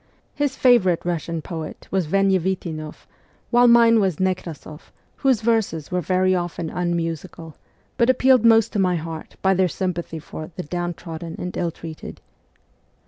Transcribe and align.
His 0.33 0.55
favourite 0.55 1.05
Russian 1.05 1.43
poet 1.43 1.87
was 1.91 2.07
Venevitinoff, 2.07 3.05
while 3.51 3.67
mine 3.67 3.99
was 3.99 4.15
Nekrasoff, 4.17 4.91
whose 5.17 5.41
verses 5.41 5.91
were 5.91 6.01
very 6.01 6.33
often 6.33 6.71
unmusical, 6.71 7.53
but 7.97 8.09
appealed 8.09 8.43
most 8.43 8.73
to 8.73 8.79
my 8.79 8.95
heart 8.95 9.35
by 9.43 9.53
their 9.53 9.67
sympathy 9.67 10.17
for' 10.17 10.49
the 10.55 10.63
downtrodden 10.63 11.35
and 11.37 11.55
ill 11.55 11.69
treated.' 11.69 12.19